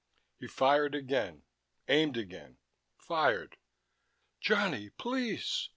He 0.39 0.47
fired 0.47 0.95
again, 0.95 1.43
aimed 1.87 2.17
again, 2.17 2.57
fired.... 2.97 3.57
"Johnny, 4.39 4.89
please...." 4.89 5.69